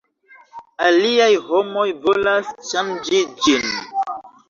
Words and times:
Aliaj 0.85 1.29
homoj 1.51 1.85
volas 2.07 2.53
ŝanĝi 2.73 3.25
ĝin. 3.47 3.73